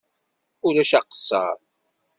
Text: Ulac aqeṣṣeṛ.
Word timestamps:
Ulac 0.67 0.91
aqeṣṣeṛ. 0.99 1.57